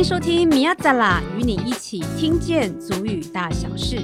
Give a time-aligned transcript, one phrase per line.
[0.00, 4.00] 迎收听米亚扎拉，与你一起听见族语大小事。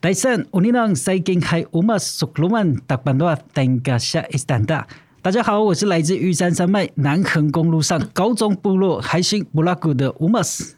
[0.00, 0.12] 大
[5.32, 10.76] 家好，我是来自玉山山脉南横公路上高中部落海星布拉古的乌马斯。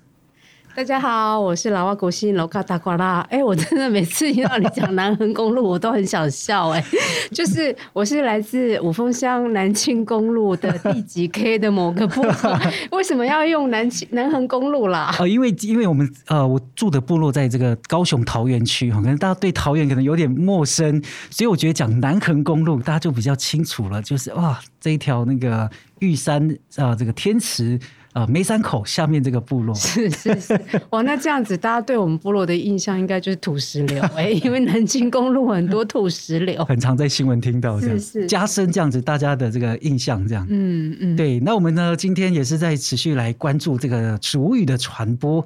[0.78, 3.18] 大家好，我是老外国新楼卡达瓜拉。
[3.30, 6.68] 哎，我真的每次听到你讲南横公路，我都很想笑。
[6.68, 6.84] 哎，
[7.34, 12.32] 就是我是来自五峰乡南清公路的第几 K 的某个部落，
[12.96, 15.12] 为什么要用南清南横公路啦？
[15.18, 24.00] 呃，因为因为我们呃，我住的部落在这个高雄桃园区，可能大家对桃园可能有点陌生，所以我觉得讲南横公路大家就比较清楚了。
[24.00, 27.80] 就是哇，这一条那个玉山啊、呃，这个天池。
[28.18, 29.72] 啊，梅山口下面这个部落。
[29.76, 38.26] 是是是，哇，那这样子大家对我们部落的印象应该就是土石流哎、欸，因为南京公路很多土石流，很常在新闻听到这样，是是。
[38.26, 45.44] 加深这样子大家的这个印象这样，嗯嗯，对，那我们呢今天也是在持续来关注这个主语的传播。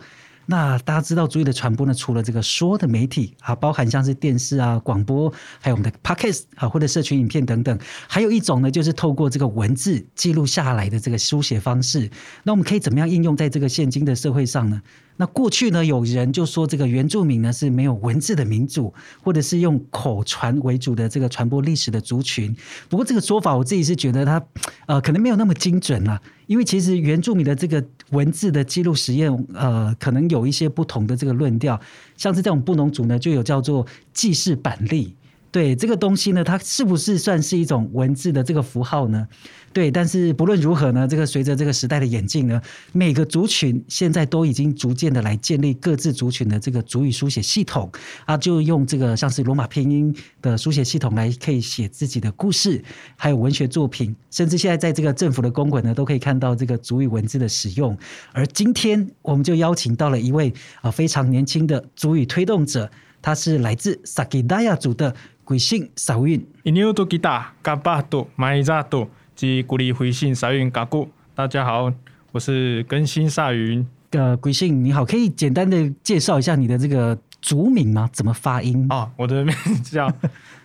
[0.53, 12.11] 那大家知道，注意的传播呢，除了这个说的媒体啊，包含像是电视啊、广播，还有我们的 Podcast 啊，或者社群影片等等，还有一种呢，就是透过这个文字记录下来的这个书写方式。
[12.43, 14.83] 那我们可以怎么样应用在这个现今的社会上呢？
[15.17, 22.55] 那过去呢，有人就说这个原住民呢是没有文字的民族，或者是用口传为主的这个传播历史的族群。
[22.89, 24.43] 不过这个说法，我自己是觉得它
[24.87, 31.79] 呃可能没有那么精准啊，因为其实原住民的这个文字的记录实验，呃，可能有一些不同的这个论调。
[32.17, 35.15] 像是这种布农族呢，就有叫做记事板例。
[35.53, 39.29] 对这个东西呢，它是不是算是一种文字的这个符号呢？
[39.75, 42.61] 对，但是不论如何呢，这个随着这个时代的演进呢，
[42.93, 47.91] 每个族群现在都已经逐渐的来建立各自族群的这个族语书写系统
[48.25, 52.83] 啊，就用这个像是罗马拼音的书写系统来可以写自己的故事，
[53.17, 57.97] 还有文学作品，甚至现在在这个政府的公馆呢，都可以看到这个族语文字的使用。
[58.33, 65.15] 而今天我们就邀请到了一位啊非常年轻的族语推动者，他是来自萨基达亚族的。
[65.45, 66.45] 贵姓沙运？
[66.63, 71.09] 伊纽多吉达嘎巴多麦扎多及古里回姓沙运嘎古。
[71.35, 71.93] 大家好，
[72.31, 73.85] 我是更新沙云。
[74.11, 78.09] 呃，贵姓你好，可以简单的介绍一下你的这个族名吗？
[78.13, 78.87] 怎么发音？
[78.91, 80.09] 哦，我的名字叫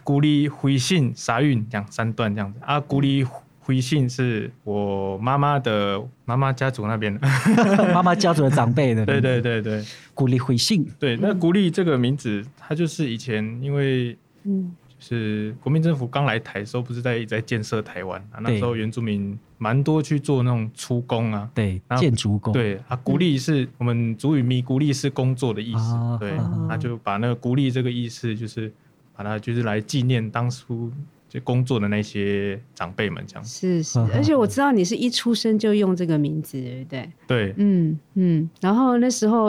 [0.04, 2.80] 古里回姓沙韵，讲三段这样子啊。
[2.80, 3.26] 古里
[3.60, 7.28] 回信是我妈妈的妈妈家族那边的，
[7.96, 9.04] 妈妈家族的长辈的。
[9.04, 9.84] 对对对对，
[10.14, 10.88] 古里回姓。
[11.00, 14.16] 对，那古里这个名字，它就是以前因为。
[14.48, 18.40] 嗯，就是国民政府刚来台的时候，不是在一直在建设台湾啊？
[18.42, 22.54] 那时候原住民蛮多去做那种出工啊，对，建筑工。
[22.54, 26.32] 对啊，古里是我们族语咪古里是工作的意思，嗯、对，
[26.70, 28.72] 他就把那个古里这个意思，就是
[29.16, 30.90] 把它就是来纪念当初
[31.28, 33.44] 就工作的那些长辈们这样。
[33.44, 37.12] 是是，而且我知道你是一出生就用这个名字，对不对？
[37.28, 38.50] 对，嗯嗯。
[38.62, 39.46] 然后那时候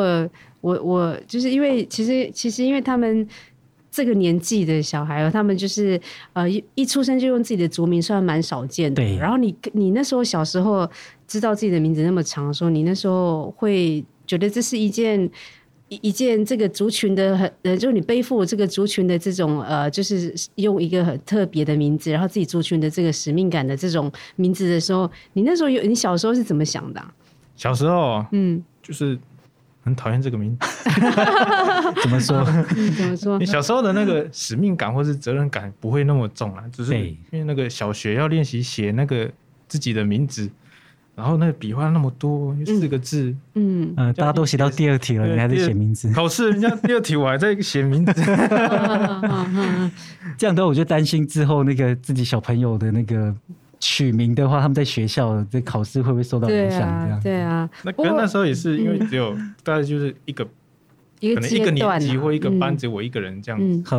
[0.60, 3.26] 我我就是因为其实其实因为他们。
[3.98, 6.00] 这个年纪的小孩，他们就是
[6.32, 9.03] 呃一一出生就用自己的族名，算蛮少见的。
[9.03, 9.16] 对。
[9.16, 10.88] 然后你你那时候小时候
[11.26, 15.28] 知道自己的名字那么长的时候，你那时候会觉得这是一件
[15.88, 27.12] 一一件这个族群的很呃，就是你背负这个族群的这种呃，就是用一个很特别的名字，然后自己族群的这个使命感的这种名字的时候，你那时候有你小时候是怎么想的啊？
[27.56, 29.19] 小时候，嗯，就是。
[29.88, 30.69] 很讨厌这个名字，
[32.03, 32.44] 怎么说？
[32.97, 33.38] 怎么说？
[33.38, 39.31] 你小时候的那个使命感或是责任感不会那么重啊，只是因为那个小学要练习写那个
[39.66, 40.50] 自己的名字，
[41.16, 46.12] 然后那个笔画那么多，四个字，嗯嗯，大家都写到第二题了，你还在写名字？
[46.12, 48.12] 考试人家第二题我还在写名字，
[50.37, 53.34] 这样的我就担心之后那个自己小朋友的那个。
[53.81, 56.81] 取名的话，他们在学校这考试会不会受到影响？
[56.81, 57.21] 这样。
[57.22, 63.95] 对啊，那可能那时候也是因为只有大概就是一个，可能一个年级或一个班只有我一个人这样子，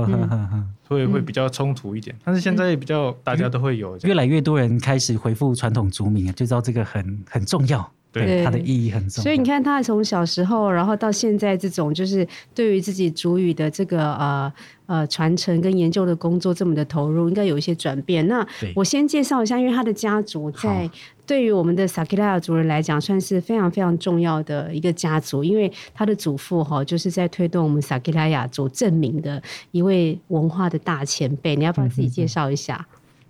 [0.87, 2.15] 所以会比较冲突一点。
[2.23, 7.91] 但是现在比较大家都会有，越来越多人开始回复传统族名，就知道这个很很重要。
[8.11, 14.51] 对，它的意义很重，所以你看他从小时候，然后到现在这种，就是对于自己主语的这个呃
[14.87, 18.27] 呃传承跟研究的工作这么的投入，应该有一些转变。
[18.27, 20.89] 那我先介绍一下，因为他的家族在
[21.27, 29.39] 对于我们的萨克拉雅族人来讲，算是非常非常重要的一个家族，因为他的祖父哈就是在推动我们萨克拉雅族证明的
[29.69, 31.55] 一位文化的大前辈。
[31.55, 32.83] 你要不要自己介绍一下？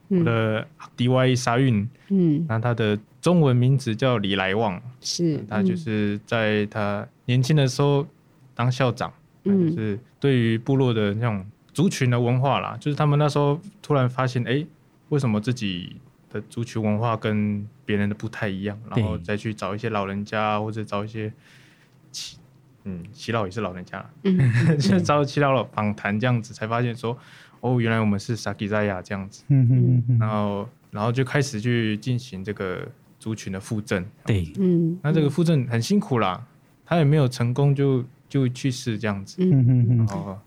[0.08, 0.66] 我的
[0.96, 2.98] 迪歪沙运，嗯，那他的。
[3.22, 5.38] 中文名字叫李来旺，是。
[5.50, 8.06] 他就是在他年轻的时候
[8.56, 9.12] 当校长，
[9.44, 14.66] 嗯，就是对于部落的那种族群的文化啦，就是他们那时候突然发现，哎，
[15.10, 15.96] 为什么自己
[16.30, 21.32] 的族群文化跟别人的不太一样，然后再去找一些老人家或者找一些
[22.12, 22.36] 耆
[22.86, 24.38] 嗯耆老也是老人家，嗯，
[24.80, 27.18] 就找耆老访谈这样子，才发现说
[27.60, 32.88] 哦，原来我们是萨基赛亚这样子，嗯嗯嗯，然后然后就开始去进行这个
[33.20, 36.48] 族群的附赠，对，嗯，那这个附赠很辛苦啦，
[36.86, 39.52] 他也没有成功就就去世这样子，嗯。
[39.52, 40.40] 嗯嗯，然后。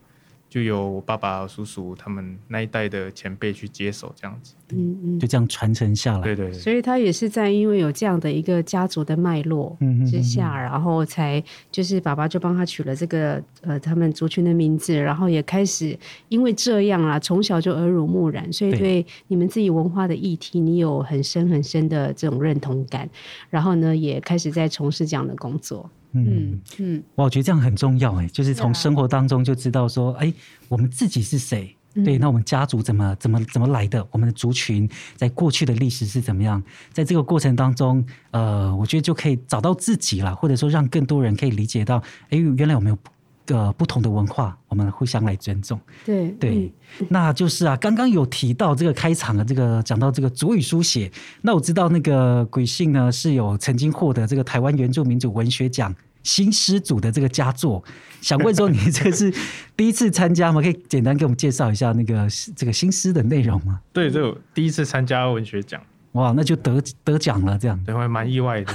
[0.53, 6.23] 就由我爸爸、叔叔他们那一代的前辈去接手，这样子，嗯嗯，就这样传承下来。
[6.23, 6.53] 对对对。
[6.53, 9.75] 所以他也是在因为有这样的一个家族的脉络
[10.07, 23.09] 之下，嗯、哼哼哼然后才就是爸爸就帮他取了这个呃他们族群的名字，然后也开始因为这样啊，从小就耳濡目染，所以对你们自己文化的议题，你有很深很深的这种认同感，
[23.49, 25.91] 然后呢，也开始在从事这样的工作。
[26.13, 30.33] 嗯嗯，哇，我觉得这样很重要哎，就是从生活当中就知道说，哎、啊，
[30.69, 31.75] 我们自己是谁？
[32.05, 34.03] 对，那我们家族怎么怎么怎么来的？
[34.11, 36.63] 我们的族群在过去的历史是怎么样？
[36.91, 42.99] 在这个过程当中，呃，我觉得就可以找到自己了，或者说让更多人可以理解到，哎，原来我们有
[43.47, 45.81] 个不同的文化，我们互相来尊重。
[46.05, 46.73] 对对，
[47.09, 51.11] 那就是啊，刚刚有提到这个开场的这个讲到这个主语书写，
[51.43, 57.83] 那我知道那个鬼信呢是有曾经获得这个台湾原住民族文学奖新诗组的这个佳作，
[58.21, 59.33] 想问说你这是
[59.77, 60.63] 第一次参加吗？
[60.63, 63.81] 可以简单给我们介绍一下那个这个新诗的内容吗？
[63.93, 65.81] 对，就第一次参加文学奖。
[66.13, 68.73] 哇，那就得得奖了，这样对，我还蛮意外的。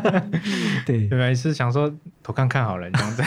[0.84, 1.92] 对，本来是想说
[2.22, 3.22] 投看看好了这样子。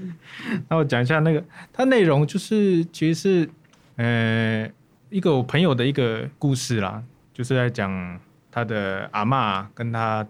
[0.68, 1.42] 那我讲一下那个，
[1.72, 3.50] 它内容就是其实是
[3.96, 4.68] 呃
[5.10, 10.26] 一个我朋友的一个故事啦，就是在讲他的阿嬷跟他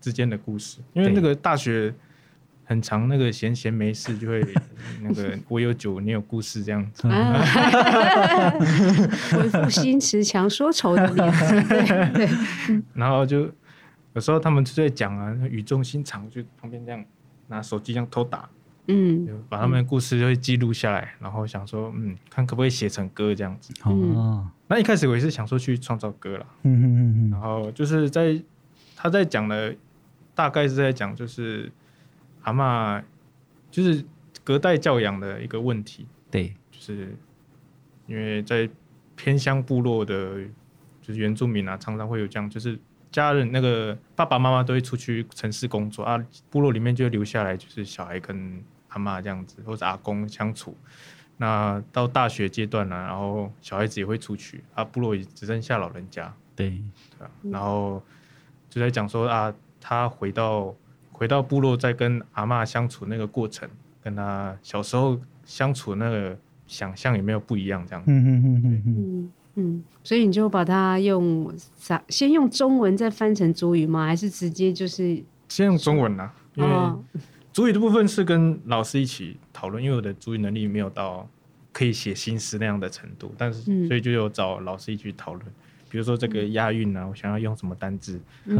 [0.00, 0.78] 之间的故事。
[0.94, 1.94] 因为那个大学。
[2.66, 4.42] 很长，那个闲闲没事就会
[5.02, 7.06] 那个我有酒，你有故事这样子。
[9.36, 11.30] 恢复心词强说愁的脸。
[11.68, 12.28] 对对。
[12.94, 13.50] 然后就
[14.14, 17.04] 有时候他们就在讲啊，语重心长，就旁边这样
[17.48, 18.48] 拿手机这样偷打，
[18.88, 23.74] 嗯，把他们的故事就会记录下来，然后想说，嗯，看可不可以写成歌这样子。
[23.82, 24.48] 哦。
[24.68, 27.30] 那一开始我也是想说去创造歌了，嗯嗯嗯。
[27.30, 28.40] 然后就是在
[28.96, 29.76] 他在讲的，
[30.34, 31.70] 大概是在讲就是。
[32.44, 33.02] 阿嬷
[33.70, 34.04] 就是
[34.44, 37.16] 隔代教养的一个问题，对，就是
[38.06, 38.68] 因为在
[39.16, 40.44] 偏乡部落的，
[41.02, 42.78] 就是原住民啊，常常会有这样，就是
[43.10, 50.76] 家人那个爸爸妈妈都会出去城市工作啊，部落里面就会留下来，就是小孩跟阿嬷这样子或者阿公相处。
[51.38, 56.80] 那到大学阶段呢、啊，然后小孩子也会出去啊，部落也只剩下老人家，对，
[57.18, 58.02] 对啊，然后
[58.68, 60.74] 就在讲说啊，他回到。
[61.14, 63.68] 回到部落，再跟阿嬷相处那个过程，
[64.02, 67.86] 跟他小时候相处那个想象有没有不一样？
[67.88, 68.02] 这样。
[68.08, 69.84] 嗯嗯嗯嗯嗯嗯。
[70.02, 72.02] 所以你就把它用啥？
[72.08, 74.04] 先用中文再翻成族语吗？
[74.04, 75.22] 还是直接就是？
[75.48, 76.70] 先用中文啊，因为
[77.52, 81.28] 主语的部分是跟老师一起讨论，因为我的主语能力没有到
[81.72, 85.46] 可以写新诗那样的程度，但是所以就有找老师一起讨论，
[85.88, 88.54] 比如说这个押韵啊，我想要用什么单字之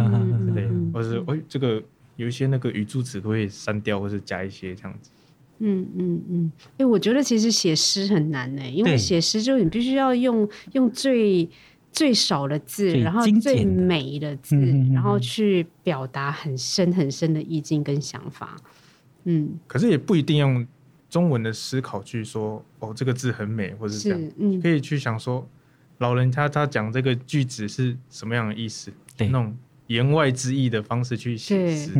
[0.54, 1.82] 类的，或者是哎这个。
[2.16, 5.11] 有一些那个语助词都会删掉，或是加一些这样子。
[5.58, 6.53] 嗯嗯嗯。
[6.56, 11.48] 哎、欸，我觉得其实写诗很难呢，因为写诗就你必须要用用最
[11.93, 18.56] 最少的字，然后最美的字，嗯、然后去表达很深很深的意境跟想法。
[19.24, 19.58] 嗯。
[19.67, 20.67] 可是也不一定用
[21.08, 24.32] 中文的思考去说哦，这个字很美，或是这样。
[24.38, 24.60] 嗯。
[24.60, 25.48] 可以去想说，
[25.98, 28.93] 老人家他讲这个句子是什么样的意思？
[29.17, 29.29] 对。
[29.29, 29.56] 那种。
[29.88, 31.91] 言外之意的方式去写诗，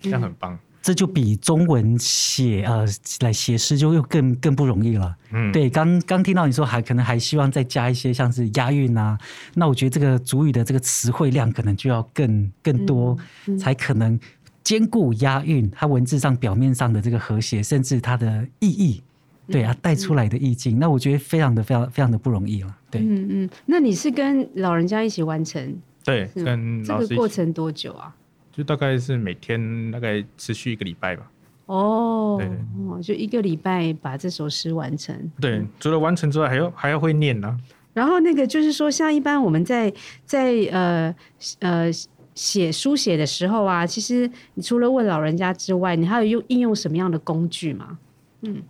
[0.00, 0.58] 这样很棒。
[0.80, 2.86] 这就比中文写呃
[3.20, 5.14] 来写诗就又更更不容易了。
[5.32, 9.18] 嗯，对，刚刚听到你说还可能还希望再加一些像是押韵啊，
[9.54, 13.18] 那我觉得这个主语的这个词汇量可能就要更更多，
[13.58, 14.18] 才可能
[14.62, 19.02] 兼顾押韵，它文字上表面上的这个和谐，甚至它的意义，
[19.48, 22.74] 对啊，带出来的意境，那我觉得非常的非常非常的不容易了。
[22.90, 25.76] 对，嗯嗯，那你是跟老人家一起完成？
[26.08, 28.14] 对，跟老师这个过程多久啊？
[28.50, 31.30] 就大概是每天大概持续一个礼拜吧。
[31.66, 35.14] 哦，对，就一个礼拜把这首诗完成。
[35.38, 37.60] 对，除了完成之外，还要还要会念呢、啊。
[37.92, 39.92] 然后那个就是说，像一般我们在
[40.24, 41.14] 在呃
[41.60, 41.90] 呃
[42.34, 47.98] 写书写的时候啊，其实你除了问老人家之外，你还有用应用什么样的工具吗？
[48.40, 48.62] 嗯，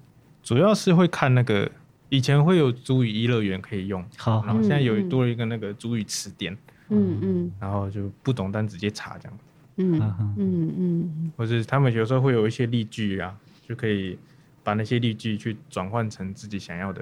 [0.43, 1.71] 主要是会看那个
[2.09, 6.53] 以前会有主语一乐园可以用，好，然后现在有多了一个那个主语词典。
[6.53, 6.59] 嗯
[6.91, 9.45] 嗯嗯，然后就不懂但直接查这样子，
[9.77, 10.01] 嗯
[10.37, 13.35] 嗯嗯，或者他们有时候会有一些例句啊，
[13.67, 14.19] 就可以
[14.65, 17.01] 把那些例句去转换成自己想要的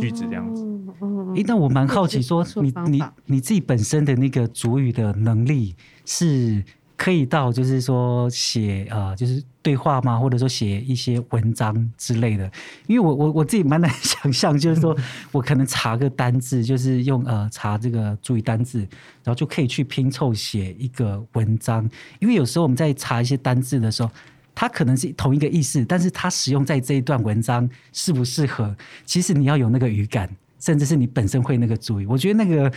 [0.00, 0.64] 句子，这样子。
[1.00, 5.74] 哦，哎，那我蛮好奇说， 说你你你自己本身的那个主语的能力
[6.04, 6.62] 是
[6.96, 10.18] 可以到，就是说写呃，就是对话吗？
[10.18, 12.50] 或者说写一些文章之类的？
[12.86, 14.96] 因为我我我自己蛮难想象，就是说
[15.32, 18.78] 我可能查个单字，就是用呃查这个注意单字，
[19.22, 21.88] 然后就可以去拼凑写一个文章。
[22.18, 24.10] 因为有时候我们在查一些单字的时候。
[24.58, 28.74] 它可能是同一个意思，但是它使用在这一段文章适不适合，
[29.04, 30.26] 其实你要有那个语感，
[30.58, 32.06] 甚至是你本身会那个族语。
[32.06, 32.72] 我觉得那个，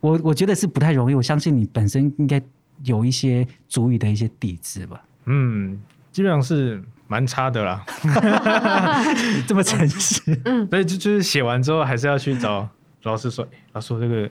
[0.00, 1.14] 我我觉得是不太容易。
[1.14, 2.38] 我相信你本身应该
[2.84, 5.02] 有一些主语的一些底子吧。
[5.26, 7.84] 嗯，基本上是蛮差的啦。
[9.46, 10.20] 这么诚实。
[10.44, 12.68] 嗯，所以就就是写完之后还是要去找
[13.04, 14.28] 老师说，老师说这个。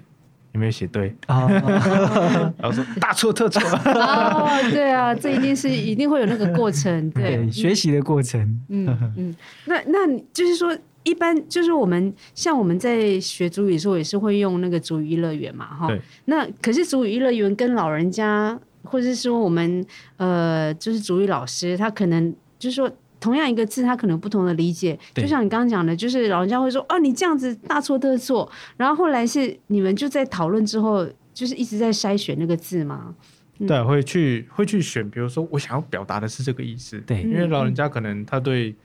[0.53, 1.47] 有没有写对啊？
[2.59, 3.61] 然后说大错特错。
[3.63, 8.41] 哦，对啊，这一定是一定会有那个过程，对，对学习的过程。
[8.67, 9.33] 嗯嗯，
[9.63, 15.89] 那那就是说，一般就是我们像我们在学主语的时候，也是会用那个主语乐园嘛，哈。
[16.25, 19.85] 那可是主语乐园跟老人家，或者是说我们
[20.17, 22.91] 呃，就是主语老师，他可能就是说。
[23.21, 24.97] 同样一个字，他可能有不同的理解。
[25.13, 33.13] 就像你刚刚讲的，就是老人家会说：“哦，你这样子大错特错。”然后后来是你们就在讨论之后，就是一直在筛选那个字嘛？
[33.59, 35.07] 嗯、对，会去会去选。
[35.07, 36.97] 比如说，我想要表达的是这个意思。
[37.01, 38.75] 对，因为老人家可能他对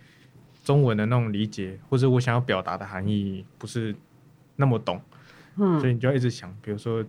[0.66, 3.94] 中文的那种理解，或者我想要表达的含义不是
[4.56, 5.00] 那么懂，
[5.56, 7.02] 嗯，所以你就要一直想，比如说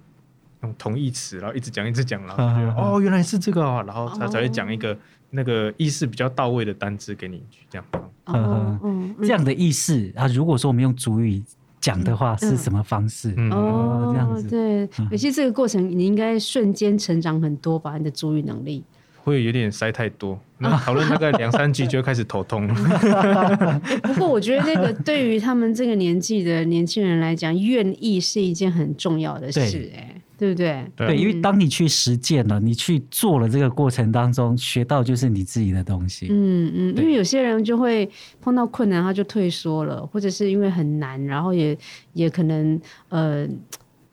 [0.61, 4.95] 用同义词，然后一直讲一直讲，然后 就觉得哦，原来是这个哦，然后他才会讲一个。
[5.29, 7.85] 那个意思比较到位的单字给你这样，
[8.27, 10.25] 嗯嗯，这样的意思啊。
[10.27, 11.43] 如果说我们用主语
[11.81, 13.35] 讲的话，是什么方式？
[13.51, 14.89] 哦，这样子，对。
[15.11, 17.97] 而且这个过程，你应该瞬间成长很多吧？
[17.97, 18.81] 你的主语能力
[19.31, 23.81] 会有点塞太多， 那讨论大概两三句就开始头痛了。
[24.03, 30.13] 不过我觉得那个对于他们这个年纪的年轻人来讲，愿意是一件很重要的事，哎。
[30.39, 30.85] 对不对？
[30.95, 36.27] 对，因为当你去实践了，你去做了这个过程当中，学到就是你自己的东西。
[36.29, 38.07] 嗯嗯，因为有些人就会
[38.39, 41.75] 碰到困难，他就退缩了，或者是因为很难，然后也
[42.13, 42.79] 也可能
[43.09, 43.47] 呃，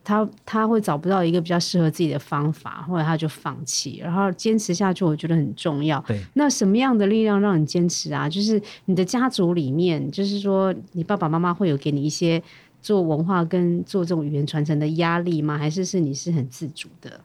[0.05, 5.99] 他他会找不到一个比较适合自己的方法，或者他就放弃，然后坚持下去，我觉得很重要。
[6.07, 8.29] 对，那什么样的力量让你坚持啊？
[8.29, 12.41] 就是你的家族里面，就是说你爸爸妈妈会有给你一些。
[12.85, 15.57] 做文化跟做这种语言传承的压力吗？
[15.57, 17.19] 还是是你是很自主的？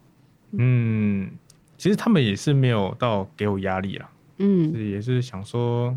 [0.51, 1.29] 嗯，
[1.77, 4.09] 其实他们也是没有到给我压力啦。
[4.37, 5.93] 嗯，也是想说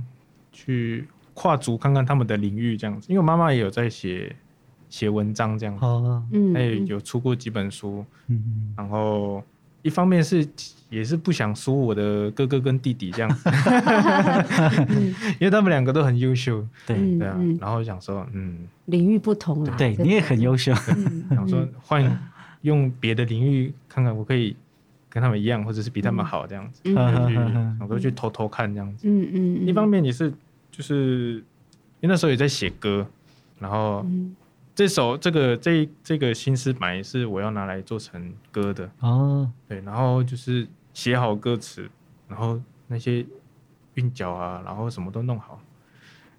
[0.51, 3.07] 去跨足看看他们的领域这样子。
[3.09, 4.35] 因为我妈妈也有在写
[4.93, 5.75] 写文章这样。
[5.77, 5.85] 子，
[6.33, 9.43] 嗯，她也有出过几本书，嗯，然后。
[9.85, 10.49] 一方面是
[10.91, 13.51] 也是不想输我的哥哥跟弟弟这样子，
[15.41, 17.19] 因为他们两个都很优秀，对。
[17.19, 20.73] 对啊，然后想说，嗯，领域不同了，对，你也很优秀，
[21.31, 22.17] 想说换
[22.61, 24.55] 用别的领域看看，我可以
[25.11, 30.33] 跟他们一样，或者是比他们好这样子，想说去偷偷看这样子，嗯嗯，一方面也是
[30.71, 31.43] 就是
[31.99, 33.05] 因为那时候也在写歌，
[33.59, 34.07] 然后。
[34.83, 38.91] 这首这个这这个新诗本来是我要拿来做成歌的。
[38.99, 41.89] 哦，对，然后就是写好歌词，
[42.27, 43.25] 然后那些
[43.95, 45.63] 韵脚啊，然后什么都弄好，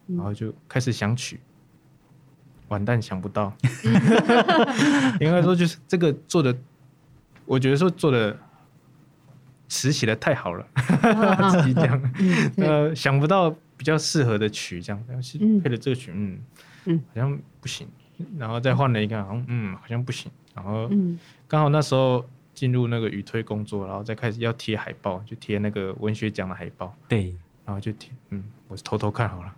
[0.07, 1.39] 然后就开始想曲，
[2.67, 3.55] 完蛋想不到，
[5.21, 6.53] 应该说就是这个做的，
[7.45, 8.37] 我觉得说做的
[9.69, 10.67] 词写的太好了，
[11.49, 12.13] 自己讲，
[12.57, 16.41] 呃，想不到比较适合的曲这样，但是配的这个曲，嗯
[16.87, 17.87] 嗯，好像不行。
[18.37, 20.31] 然后再换了一个，好像嗯，好像不行。
[20.55, 20.89] 然后
[21.47, 26.95] 刚好那时候进入那个语推工作，然后再开始要贴海报，就贴那个文学奖的海报。
[27.07, 29.53] 对，然后就贴，嗯，我偷偷看好了。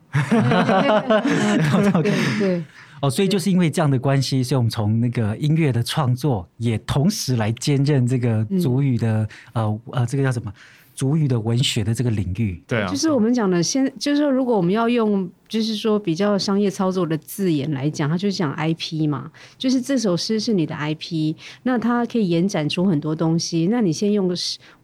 [1.69, 2.63] 偷偷看，对。
[3.01, 10.51] 哦，所以就是因为这样的关系，所以我们从那个音乐的创作，也同时来兼任这个主语的，呃呃，这个叫什么？
[10.95, 23.67] 族语的文学的这个领域，对啊，就是我们讲的，先就是说，如果我们要用，就是说比较商业操作的字眼来讲，它就是讲 IP 嘛，就是这首诗是你的 IP，那它可以延展出很多东西。
[23.69, 24.33] 那你先用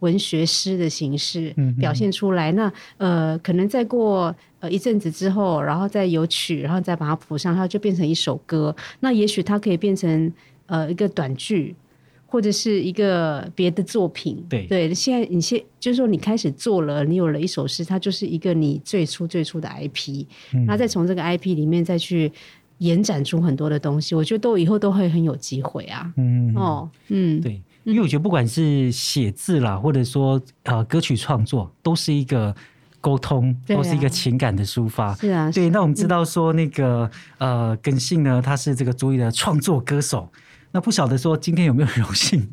[0.00, 8.76] 文学诗的形式表现出来，嗯、那呃，可能再过呃一阵子之后，然后再有曲，然后再把它谱上，它就变成一首歌。
[9.00, 10.30] 那也许它可以变成
[10.66, 11.74] 呃一个短剧。
[12.32, 20.24] 或者是一个别的作品，对对，现在你现就是说你开始做了，你有了一首诗，它就是一个你最初最初的 IP，
[20.66, 22.32] 那、嗯、再从这个 IP 里面再去
[22.78, 26.10] 延展出很多的东西，我觉得都以后都会很有机会啊。
[26.16, 32.56] 嗯哦，嗯，对，因为我觉得不管是写字啦，或者说呃歌曲创作，都是一个
[33.02, 35.14] 沟通，都是一个情感的抒发。
[35.16, 35.68] 是啊，对。
[35.68, 40.26] 那我们知道说那个呃，耿信呢，他是这个族语的创作歌手。
[40.72, 42.52] 那不晓得说今天有没有荣幸？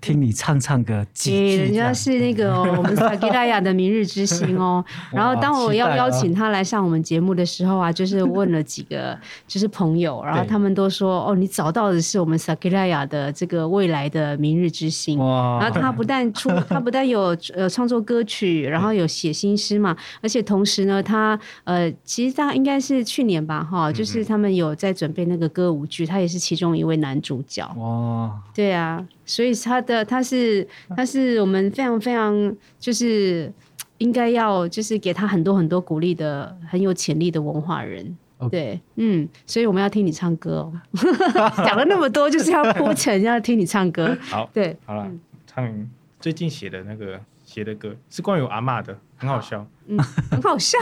[0.00, 4.84] 听你唱唱歌几句，人家是那个、哦、 我们萨吉拉雅的明日之星哦。
[5.12, 15.18] 然后当我要邀请他来上我们节目的时候啊，就是问了几个 就是朋友，然后他们都说哦，你找到的是我们萨吉拉雅的这个未来的明日之星。
[15.18, 27.68] 然后他不但出，他不但有呃创作歌曲，然后有写新诗嘛，而且同时呢，他呃其实他应该是去年吧哈，就是他们有在准备那个歌舞剧，他也是其中一位男主角。
[27.76, 29.04] 哇，对啊。
[29.28, 30.66] 所以他的他是
[30.96, 33.52] 他是我们非常非常就是
[33.98, 38.16] 应该要就是给他很多很多鼓励的很有潜力的文化人.
[38.50, 40.72] 对，嗯，所以我们要听你唱歌哦，
[41.66, 45.10] 讲了那么多就是要铺陈要听你唱歌，好，对，好了，
[45.44, 45.88] 唱
[46.20, 47.20] 最近写的那个
[47.58, 48.96] 写的歌是关于阿妈的。
[49.20, 49.98] 很好笑，嗯，
[50.30, 50.78] 很好笑，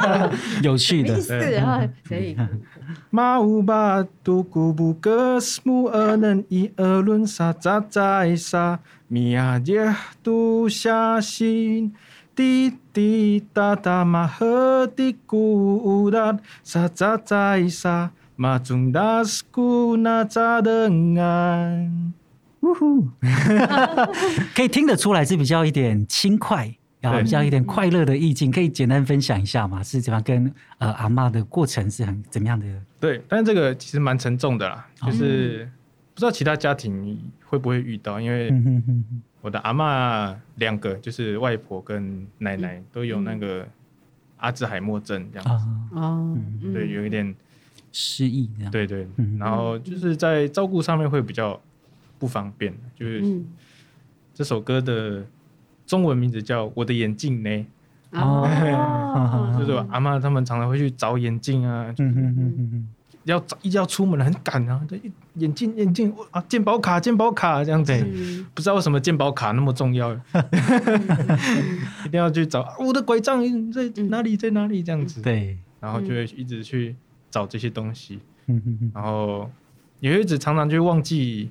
[0.62, 1.32] 有趣的，是
[1.64, 2.36] 啊，可以。
[3.08, 11.94] 马乌巴杜古布格斯木尔能伊尔伦萨扎在萨米亚耶杜夏辛
[12.34, 22.12] 滴滴答答马赫的古达沙扎在沙马中达斯古纳扎登岸，
[22.60, 23.08] 呜呼，
[24.54, 26.74] 可以听得出来是比较一点轻快。
[27.02, 29.82] 然后比较一点快乐的意境，可以简单分享一下吗？
[29.82, 32.66] 是怎样跟呃阿妈的过程是很怎么样的？
[33.00, 35.66] 对，但是这个其实蛮沉重的啦，就是
[36.12, 38.52] 不知道其他家庭会不会遇到，因为
[39.40, 43.66] 我的阿妈两个就是外婆跟奶奶都有那个
[44.36, 45.66] 阿兹海默症这样子。
[45.96, 46.36] 哦，
[46.74, 47.34] 对，有一点
[47.92, 51.58] 失忆这样，对对，然后就是在照顾上面会比较
[52.20, 53.42] 不方便，就是
[54.32, 55.26] 这首歌的。
[55.86, 57.66] 中文名字叫《我的眼镜》呢，
[58.12, 58.46] 哦，
[59.58, 61.92] 就是阿妈他们常常会去找眼镜啊，
[63.24, 64.80] 要找要出门很赶啊，
[65.34, 67.92] 眼镜眼镜啊，健保卡健保卡这样子，
[68.54, 70.14] 不知道为什么健保卡那么重要，
[72.06, 76.94] 一定要去找我的拐杖在哪里在哪里这样子，对，然后就会一直去
[77.32, 78.20] 找这些东西，
[78.94, 79.50] 然后
[79.98, 81.50] 也会一直常常就忘记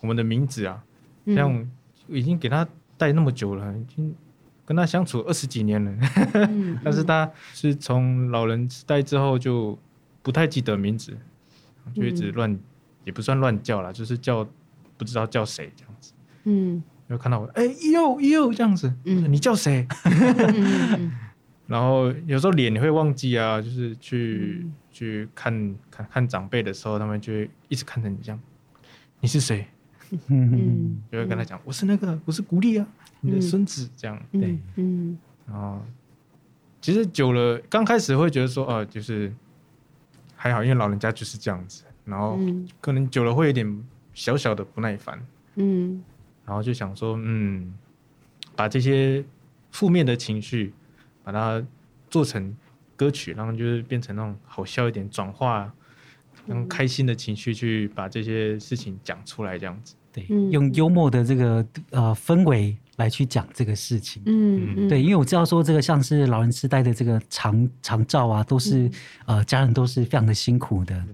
[0.00, 0.82] 我们的名字啊，
[1.26, 1.68] 像
[2.08, 2.66] 已经给他。
[3.00, 4.14] 带那么久了，已经
[4.62, 5.90] 跟他相处二十几年了，
[6.34, 9.78] 嗯、 但是他是从老人痴呆之后就
[10.22, 11.16] 不太记得名字，
[11.94, 12.60] 就一直乱，嗯、
[13.04, 14.46] 也不算乱叫了，就是叫
[14.98, 16.12] 不知道叫谁这样子。
[16.44, 19.88] 嗯，就看到我，哎呦呦这样子，嗯、你叫谁？
[21.66, 28.38] 然后有时候脸你会忘记啊，就是去、嗯、去看看看长辈的时候，他们就会一直看着你这样，
[29.20, 29.66] 你是谁？
[30.28, 32.86] 嗯，就会跟他讲，我是那个，我是古力啊，
[33.20, 35.80] 你的孙子这样，对，嗯，然后
[36.80, 39.32] 其实久了，刚开始会觉得说，哦，就是
[40.34, 42.38] 还好，因为老人家就是这样子，然后
[42.80, 45.20] 可能久了会有点小小的不耐烦，
[45.56, 46.02] 嗯，
[46.44, 47.72] 然后就想说，嗯，
[48.56, 49.24] 把这些
[49.70, 50.72] 负面的情绪，
[51.22, 51.62] 把它
[52.08, 52.56] 做成
[52.96, 55.72] 歌曲，然后就是变成那种好笑一点，转化
[56.46, 59.94] 用开心的情绪去把这些事情讲出来，这样子。
[60.12, 64.22] 对，用幽默的这个呃氛围来去讲这个事情。
[64.26, 68.88] 嗯，嗯对，因为我知道说这个像是老人痴呆的这个长长照啊，都是、
[69.26, 71.04] 嗯、呃家人都是非常的辛苦的。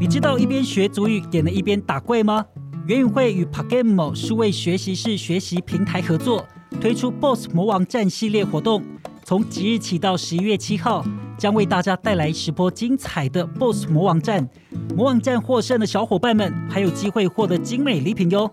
[0.00, 2.44] 你知道一边学足语也能一边打怪吗？
[2.86, 6.44] 元语会与 Pakemo 数位学习式学习平台合作，
[6.80, 8.82] 推出 BOSS 魔王战系列活动。
[9.24, 11.04] 从即日起到十一月七号，
[11.38, 14.48] 将为大家带来十波精彩的 BOSS 魔王战。
[14.96, 18.50] 魔王战获胜的小伙伴们还有机会获得精美礼品哟！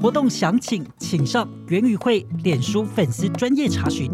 [0.00, 4.10] 活动详情请上元宇会脸书粉丝专业查询。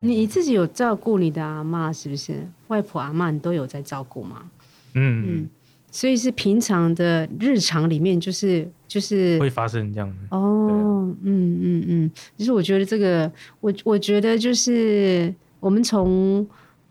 [0.00, 2.46] 你自己有照顾你的阿妈是不是？
[2.66, 4.42] 外婆阿妈你都有在照顾吗？
[4.94, 5.48] 嗯嗯。
[5.92, 16.44] 所以是平常的日常里面，就是就是会发生这样的哦，嗯嗯嗯，其实我觉得这个，我我觉得就是我们从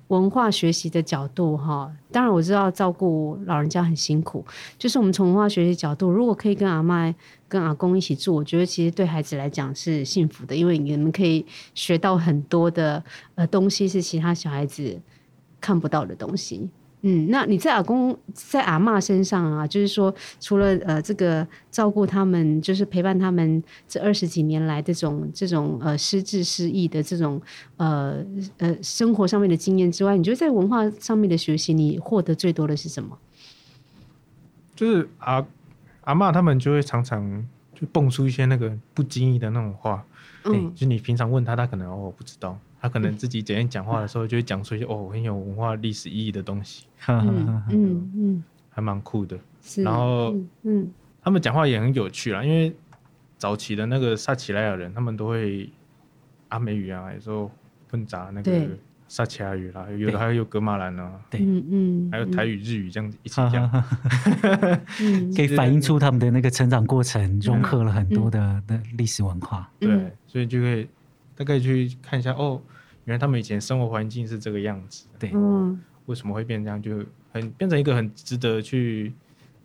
[0.10, 4.46] 文化学习的角度哈，当然我知道照顾老人家很辛苦，
[4.78, 7.12] 就是我们从文化学习角度，如果可以跟阿嬷、
[7.48, 15.00] 跟阿公一起住，我觉得其实对孩子来讲是幸福的，因为你们可以学到很多的呃东西，是其他小孩子
[15.60, 16.70] 看不到的东西。
[17.04, 27.42] 嗯，那你在阿公在阿嬷身上啊，就是说，除了呃这个照顾他们，就是陪伴他们这二十几年来这种这种呃失智失忆的这种
[27.78, 28.24] 呃
[28.60, 33.18] 呃生活上面的经验之外，你觉得在文化上面的学习，你获得最多的是什么？
[34.76, 35.46] 就是阿
[36.02, 40.06] 阿嬷他们就会常常就蹦出一些那个不经意的那种话，
[40.46, 42.60] 嗯，欸、就你平常问他，他可能哦不知道。
[42.82, 49.38] 他可能自己整天讲话的时候，就会讲出一些哦很有文化历史意义的东西，嗯嗯嗯，还蛮酷的。
[49.78, 50.92] 然后嗯，
[51.22, 52.76] 他们讲话也很有趣啦，因为
[53.38, 55.70] 早期的那个撒奇莱雅人，他们都会
[56.50, 57.52] 阿美语啊，有时候
[57.92, 58.68] 混杂那个
[59.08, 63.70] 撒奇莱语啦，有的还有格马兰啊，对，嗯嗯，还有台语日语这样子一起讲，
[65.36, 69.70] 可以反映出他们的那个成长过程，融合了很多的的历史文化。
[69.80, 70.88] 对，所以就会
[71.36, 72.62] 大概去看一下哦。
[73.06, 79.12] 原来他们以前生活环境是这个样子，对，嗯，为什么会变这样，就很变成一个很值得去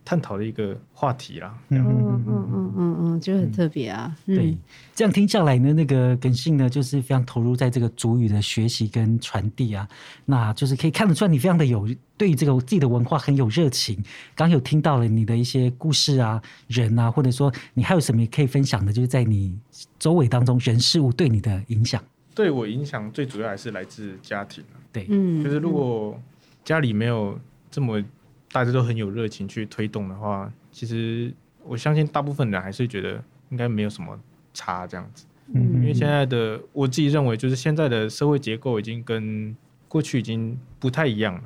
[0.07, 1.53] 探讨的一个话题啦。
[1.71, 4.17] 嗯嗯嗯嗯嗯嗯，就很特别啊。
[4.27, 4.57] 嗯、对，
[4.95, 9.89] 这样听下来呢，那个耿信呢，就是非常投入在这个主语的学习跟传递啊，
[10.25, 14.01] 那就是可以看得出来你非常的有对这个自己的文化很有热情。
[14.37, 19.59] 刚有听到了你的一些故事啊、人啊，或者说你还有什么可以分享的，就是在你
[19.99, 22.01] 周围当中人事物对你的影响。
[22.33, 26.17] 对我影响最主要还是来自家庭，对，嗯，就是如果
[26.65, 27.37] 家里没有
[27.71, 28.03] 这么
[28.53, 31.33] 大家都很有热情去推动的话，其实
[31.65, 34.19] 我相信大部分人还是觉得应该没有什么
[34.55, 39.55] 差这样子，嗯，因为现在的我自己认为，就是现在的社会结构已经跟
[39.89, 41.43] 过去已经不太一样了，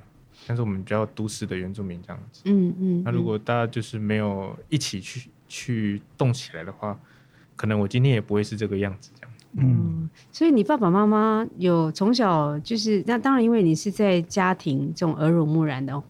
[0.46, 6.98] 像是我们比较都市的原住民这样子，嗯嗯，那如果大家就是没有一起去去动起来的话，
[7.56, 9.30] 可能我今天也不会是这个样子这样。
[9.54, 16.00] 嗯，所以你爸爸妈妈有从小就是那当然，因为你是在家庭这种耳濡目染的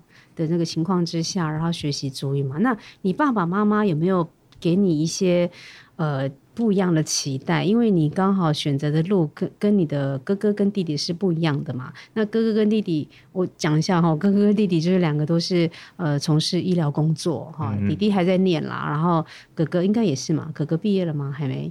[0.40, 2.56] 的那个情况之下，然后学习足语嘛。
[2.58, 4.26] 那你爸爸妈妈有没有
[4.58, 5.50] 给你一些
[5.96, 7.62] 呃不一样的期待？
[7.62, 11.92] 因为你刚好选择的路跟跟你的哥哥跟弟弟是不一样的嘛。
[12.14, 19.24] 那哥哥跟弟弟，我讲一下哈，哥哥跟弟弟就是两个都是呃从事医疗工作哈，弟弟还在念啦，然后
[19.54, 20.50] 哥哥应该也是嘛。
[20.54, 21.30] 哥哥毕业了吗？
[21.30, 21.70] 还没。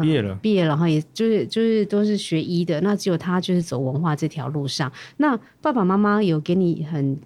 [0.00, 4.92] 毕业了，毕业了，然后也就是就是都是学医的，那只有他就是走文化这条路上。
[5.16, 7.18] 那爸爸妈妈有给你很，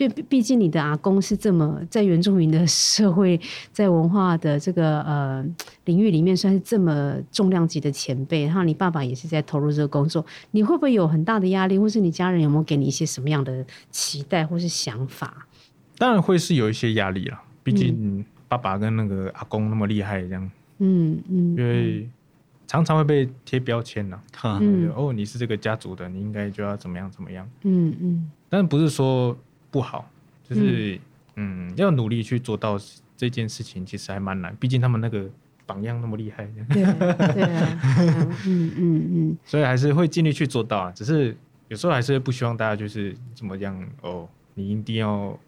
[0.00, 3.38] 就毕竟你的阿公是这么在原住民的社会，
[3.70, 5.44] 在文化的这个呃
[5.84, 15.46] 领域里面算是这么重量级的前辈，然后你爸爸也是在投入这个工作，你会不会有很大的压力，或是你家人有没有给你一些什么样的期待或是想法？
[15.98, 20.50] 当然会是有一些压力了，毕竟爸爸跟那个阿公那么厉害，这样。
[20.78, 22.08] 嗯嗯，因为
[22.66, 29.36] 常常会被贴标签呐，嗯，哦，你是这个家族的，你应该就要怎么样怎么样，嗯嗯，但不是说
[29.70, 30.10] 不好，
[30.48, 30.98] 就是
[31.36, 32.78] 嗯，嗯，要努力去做到
[33.16, 35.28] 这件事情，其实还蛮难，毕竟他们那个
[35.66, 37.78] 榜样那么厉害，对对啊，
[38.46, 41.36] 嗯嗯嗯，所以还是会尽力去做到啊，只是
[41.68, 45.38] 有时候还是不希望大家就是怎么样哦，你一定要。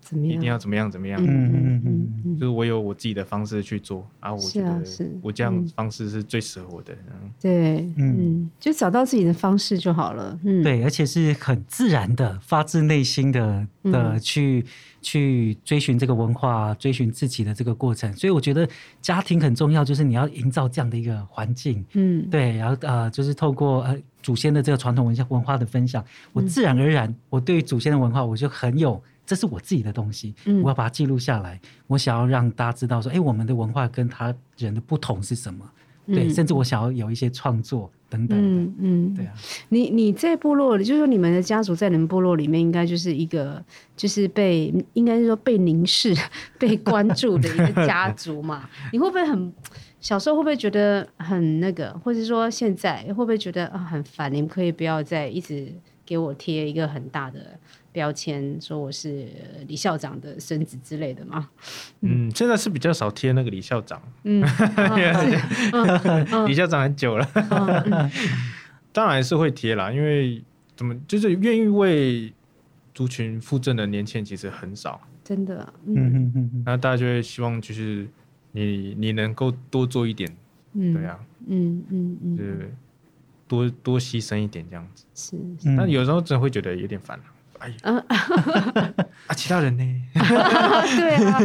[0.00, 0.36] 怎么样？
[0.36, 0.90] 一定要怎么样？
[0.90, 1.20] 怎么样？
[1.22, 4.82] 嗯嗯嗯嗯，就是我有我自己的方式去做，然后我觉得
[5.20, 6.94] 我这样方式是最适合我的。
[7.40, 10.38] 对，嗯，就找到自己的方式就好了。
[10.44, 14.64] 嗯，对，而且是很自然的、发自内心的的去
[15.00, 18.12] 去追寻这个文化、追寻自己的这个过程。
[18.14, 18.68] 所以我觉得
[19.00, 21.84] 家庭很重要，就是你要营造这样的一个环境。
[21.94, 29.02] 嗯，对，然后呃，就是透过呃祖先的这个传统文化文化的分享，我自然而然我对祖先的文化我就很有。
[29.24, 31.54] 这是我自己的东西，我要把它记录下来。
[31.54, 35.64] 嗯、我想要让大家知道说，哎，我们的文化跟他人的不同是什么？
[36.06, 38.74] 嗯、对，甚至我想要有一些创作等等嗯。
[38.80, 39.32] 嗯，对啊。
[39.68, 43.64] 你你在部落里，就是说你们的家族在你们部落里面，应该就是一个，
[43.96, 46.12] 就是被应该是说被凝视、
[46.58, 48.68] 被关注的一个家族嘛？
[48.92, 49.52] 你会不会很
[50.00, 54.34] 小时候会不会觉得很那个，或者说现在会不会觉得啊很烦？
[54.34, 55.72] 你们可以不要再一直
[56.12, 57.58] 给我贴一个很大的。
[57.90, 59.26] 标签说我是
[59.66, 61.48] 李校长的孙子之类的嘛？
[62.00, 64.00] 嗯，现在是比较少贴那个李校长。
[64.24, 64.42] 嗯，
[66.46, 67.26] 李校长很久了，
[68.92, 70.42] 当然是会贴啦，因为
[70.76, 72.30] 怎么就是愿意为
[72.94, 75.72] 族群负责的年轻人其实很少，真的。
[75.86, 78.06] 嗯嗯嗯，那大家就会希望就是
[78.52, 80.34] 你你能够多做一点，
[80.74, 82.74] 嗯，对啊，嗯嗯嗯，就是
[83.52, 85.04] 多多牺牲一点这样子。
[85.14, 85.36] 是，
[85.76, 87.20] 但有时候真的会觉得有点烦。
[87.58, 89.84] 哎， 啊，其他人呢？
[90.96, 91.38] 对啊，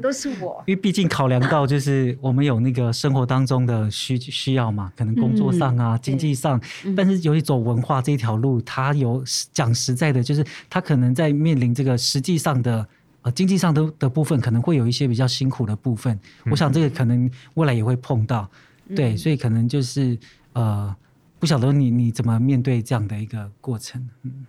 [0.00, 0.62] 都是我。
[0.66, 6.58] 因为毕竟考量到就是我们有那个生活当中的需需要嘛，可能工作上啊、经济上，
[6.96, 12.86] 但是有一走文化这一条路，他有讲实在的，就是他可能在面临这个实际上的
[13.20, 16.18] 呃经济上的的部分，可能会有一些比较辛苦的部分。
[16.50, 18.48] 我想这个可能未来也会碰到，
[18.96, 20.18] 对，所以可能就是
[20.52, 20.96] 呃。
[21.38, 24.08] 不晓得你你怎么面对这样的一个过程？
[24.22, 24.46] 嗯，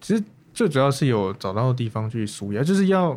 [0.00, 3.14] 其实最主要是有找到地方去舒压，就是要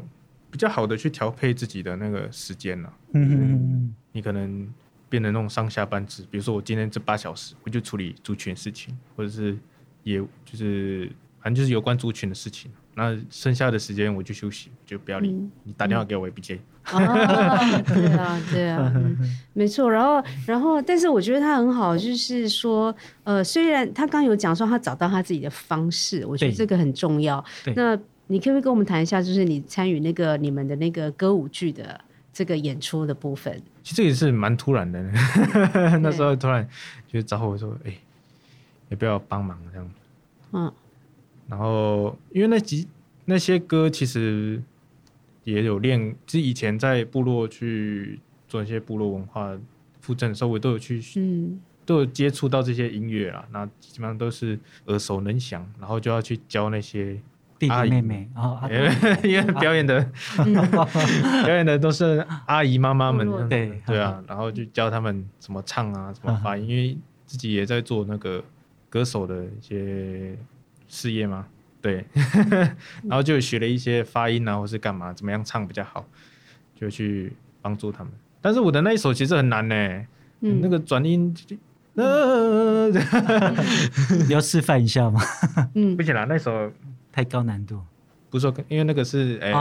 [0.51, 2.93] 比较好的去调配自己的那个时间了。
[3.13, 4.67] 嗯嗯嗯，你可能
[5.07, 9.57] 变成那种上下班制，比如说我今天这八小时我就处理族群事情，或者是
[10.03, 12.69] 也就是反正就是有关族群的事情。
[12.95, 16.60] 那剩下的时间我就休息，就不要理、嗯、你打电话给我，我也不接。
[16.84, 19.17] 啊，对啊，对啊，嗯、
[19.53, 19.89] 没错。
[19.89, 27.43] 然后，然后，但是我觉得他很好，就是说，呃，虽然他刚有讲说他找到他自己的方式，我觉得这个很重要。
[27.75, 31.99] 那你可不可以跟我们谈一下，就是你参与那个你们的那个歌舞剧的
[32.34, 33.60] 这个演出的部分？
[33.82, 35.01] 其实这也是蛮突然的，
[36.03, 36.67] 那时候突然
[37.08, 37.93] 就找我说，哎，
[38.89, 39.89] 要不要帮忙这样？
[40.51, 40.73] 嗯。
[41.47, 42.88] 然后，因为那几
[43.25, 44.62] 那些歌其实
[45.43, 49.56] 也有练，就是以前在部落去做一些部落文化
[49.99, 53.45] 复振的时候，我都有去，嗯，都有接触到这些音乐啦。
[53.51, 57.19] 那基本上都是耳熟能详，然后就要去教那些
[57.60, 58.91] 弟弟妹妹啊，因为
[59.29, 59.99] 因为表演的
[61.45, 68.43] 表演的都是阿姨妈妈们，对对啊，然后就教他们怎么唱啊，怎么发音，因为自己也在做那个
[68.89, 70.38] 歌手的一些。
[70.93, 71.47] 事业吗？
[71.82, 72.06] 对，
[73.03, 76.06] 然后就学了一些发音啊，或是干嘛，怎么样唱比较好，
[76.79, 78.13] 就去帮助他们。
[78.41, 79.75] 但是我的那一首其实很难呢，
[80.41, 81.36] 嗯，那个转音，
[81.95, 82.89] 呃，
[84.27, 85.19] 你要示范一下吗？
[85.73, 86.71] 嗯， 不行了，那首
[87.12, 87.82] 太高难度。
[88.29, 89.53] 不是说，因为那个是诶，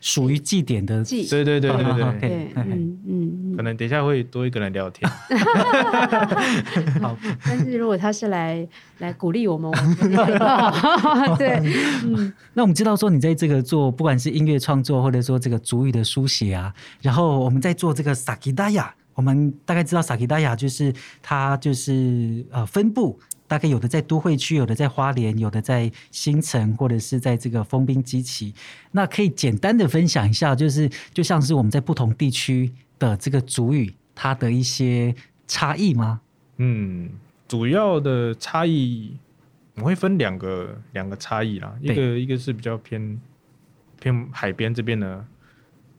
[0.00, 1.82] 属于祭典的祭，对对对对
[2.20, 3.15] 对，嗯嗯，
[3.56, 5.10] 可能等一下会多一个人聊天。
[7.00, 8.66] 好，但是如果他是来
[8.98, 9.96] 来鼓励我们，我们
[11.38, 11.60] 对，
[12.04, 12.32] 嗯。
[12.54, 20.92] 那我们知道说，你在这个做，不管是音乐创作，或者说这个主语的书写啊，然后我们在做这个萨基达雅，我们大概知道萨基达雅就是
[21.22, 23.18] 它就是呃分布。
[23.48, 28.52] 大概有的在都会区，有的在花莲，有的在新城，或者是在这个丰滨基期。
[28.90, 35.14] 那可以简单的分享一下，就是就像是我们在不同地区的这个主语，它的一些
[35.46, 36.20] 差异吗？
[36.56, 37.10] 嗯，
[37.48, 39.16] 主要的差异
[39.76, 41.74] 我会分两个两个差异啦。
[41.80, 43.20] 一个一个是比较偏
[44.00, 45.24] 偏海边这边的，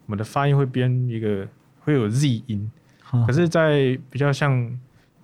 [0.06, 1.46] 我们的发音会变一个
[1.80, 2.70] 会有 Z 音，
[3.26, 4.78] 可是，在比较像。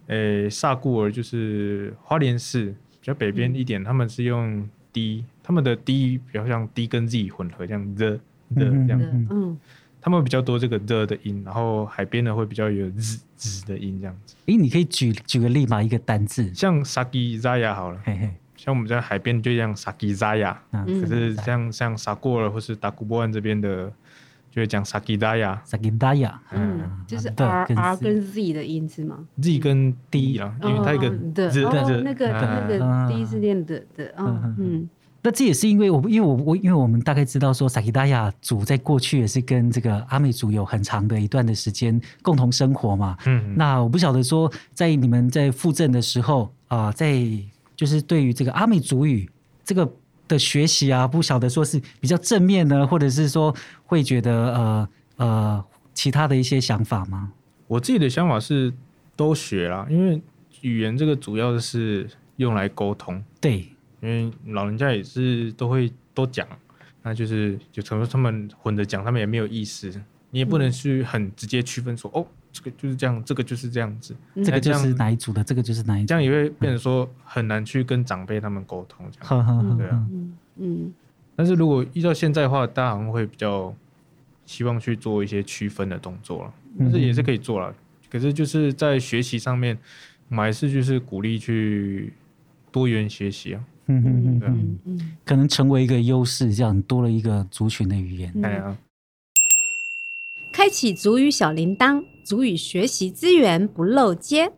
[0.09, 8.21] 诶，萨固尔就是花莲市比较北边一点，嗯、他们是用 D，他们的 D 比较像 D 跟 Z 混合这样 the
[8.55, 9.59] the 这样，嗯，
[10.05, 14.37] 他们比较多这个 the 的音，然后海边的会比较有 z z 的音这样子。
[14.45, 15.83] 诶，你可以举举个例吗？
[15.83, 23.91] 一个单字，像 Sakizaya 好了，嘿嘿，像我们在海边就像 Sakizaya，嗯，可是像像萨固尔或是达古波湾这边的。
[24.55, 34.89] 就会讲萨基达雅，萨基达雅，嗯，就是 R R 跟 Z 的音是吗？Z 跟 D 啊，因为它一个的，哦，那个那个 D 是练的的，嗯嗯。
[35.25, 43.17] 那这也是因为我，因为我我因为我们大概知道说，萨基达雅族在过去也是跟这个阿美族有很长的一段的时间共同生活嘛。
[43.27, 43.55] 嗯。
[43.57, 47.21] 那我不晓得说，在你们在复振的时候啊，在
[47.75, 49.29] 就是对于这个阿美族语
[49.65, 49.91] 这个。
[50.27, 57.31] 的学习啊，不晓得说是比较正面呢，或者是说会觉得呃呃其他的一些想法吗？
[57.67, 58.73] 我自己的想法是
[59.17, 60.19] 都学啦，因为
[60.63, 63.23] 语言这个主要是用来沟通。
[63.39, 63.69] 对，
[64.05, 66.47] 因为老人家也是都会都讲，
[67.03, 69.89] 那就是就成为他们混着讲，他们也没有意思，
[70.31, 72.27] 你也不能去很直接区分说、嗯、哦。
[72.55, 74.15] 这个就是这样，这个就是这样子，
[74.45, 80.07] 这个就是哪一组的，这个就是哪一组，这样也会变成说很难去跟长辈他们沟通，这样，嗯、对啊，
[80.59, 80.95] 嗯，
[81.35, 83.75] 但是如果遇到现在的话，大家好像会比较
[84.47, 87.75] 希望去做一些区分的动作了，但是也是可以做了，嗯、
[88.09, 89.77] 可是就是在学习上面，
[90.29, 92.13] 我们还是就是鼓励去
[92.71, 98.77] 多元学习啊，嗯嗯嗯嗯，可能成为一个优势，这样多了一个族群的语言，对啊。
[100.51, 104.53] 开启族语小铃铛，族语学习资源不漏接。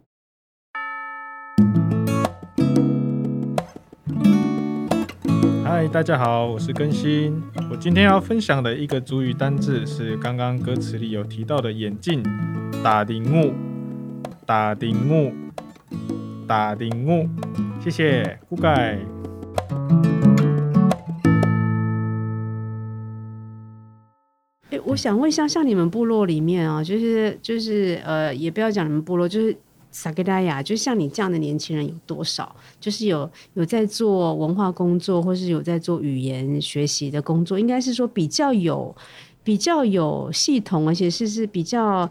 [5.64, 7.42] 嗨，大家好，我是更新。
[7.70, 12.22] 我今天要分享的一个族语单字是刚刚歌词里有提到的眼镜，
[12.84, 13.52] 打铃木，
[14.46, 15.32] 打铃木，
[16.46, 17.28] 打铃木。
[17.82, 18.98] 谢谢，不该。
[24.96, 29.56] 想问一下，像你们部落里面啊，就是就是呃，也不要讲你们部落，就是
[29.90, 32.56] 萨克达雅，就像你这样的年轻人有多少？
[32.80, 38.94] 就是有有在做文化工作，或是有在做语言学习的工作，应该是说比较有
[39.44, 42.10] 比较有系统，而且是是比较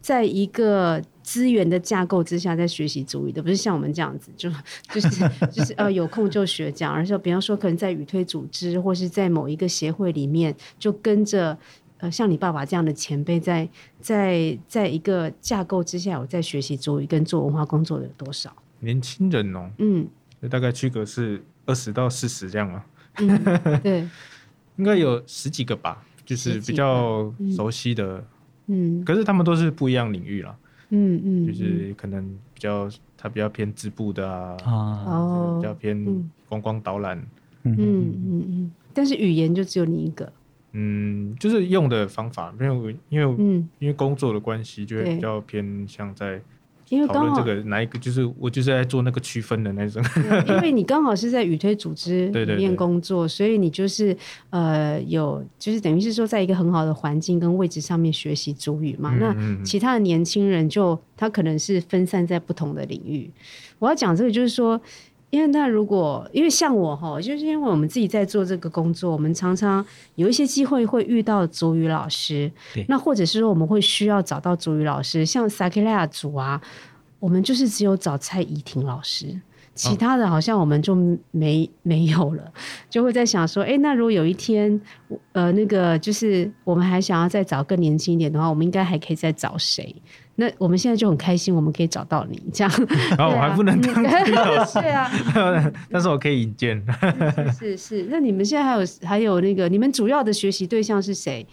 [0.00, 1.02] 在一个。
[1.22, 4.50] 资源的架构之下，在学习主语的，不是像我们这样子，就
[4.92, 6.92] 就是就是呃，有空就学讲。
[6.92, 11.56] 而且比方说，可能在语推组织，或是在某一个协会里面，就跟着
[12.00, 13.68] 呃，像你爸爸这样的前辈，在
[14.00, 19.70] 在在一个架构之下，我在学习主语跟做文化工作的有多少年轻人哦？
[19.78, 20.08] 嗯，
[20.48, 22.86] 大概区隔是二十到四十这样啊。
[23.18, 24.08] 嗯、对，
[24.76, 28.24] 应该有十几个吧，就是比较熟悉的。
[28.68, 30.56] 嗯，可是他们都是不一样领域了。
[30.90, 36.04] 嗯嗯，就是可能比较他比较偏织布的啊，哦，比较偏
[36.48, 37.18] 观光导览，
[37.64, 40.32] 嗯嗯嗯，但是语言就只有你一个，
[40.72, 46.40] 嗯，就是用的方法没有，因为嗯，因为工作的关系，就会比较偏向在。
[46.88, 50.02] 因为讨论这个哪一个，就是我就是在做那个区分的那种。
[50.48, 54.16] 因为你刚好是在语推组织里面工作，所以你就是
[54.50, 59.14] 呃有，就是等于是说，在一个很好的环境跟位置上面学习主语嘛。
[59.14, 63.30] 嗯嗯嗯，那其他的年轻人就他可能是分散在不同的领域。
[63.78, 64.80] 我要讲这个，就是说。
[65.30, 69.84] 因为那如果因为像我哈，就是因为我们自己在做这个工作，我们常常
[70.16, 72.50] 有一些机会会遇到主语老师，
[72.88, 76.60] 那或者是说我们会需要找到主语老师，像萨克利亚组啊，
[77.20, 79.40] 我们就是只有找蔡怡婷老师，
[79.74, 80.94] 其他的好像我们就
[81.30, 82.52] 没、哦、没有了，
[82.90, 84.80] 就会在想说，哎，那如果有一天，
[85.32, 89.94] 呃，那个就是我们还想要再找更年轻一点的话，我们应该还可以再找谁？
[90.36, 92.72] 那我们现在就很开心，我们可以找到你这样。
[93.16, 95.10] 然后我还不能当族语老师，对啊，
[95.90, 96.82] 但是我可以引荐。
[97.58, 101.46] 是是，那你们现在还有还有那个，你们主要的学习对象是谁？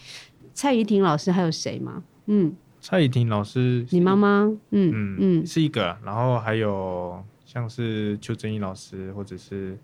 [0.53, 2.01] 蔡怡婷老师还有谁吗？
[2.27, 4.49] 嗯，蔡怡婷老师，你妈妈？
[4.71, 5.95] 嗯嗯嗯，是一个。
[6.03, 7.21] 然后还有
[7.57, 9.77] 像是邱正义老师，或者是